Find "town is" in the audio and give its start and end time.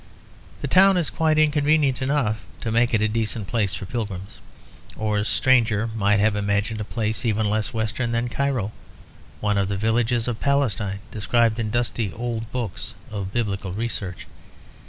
0.67-1.11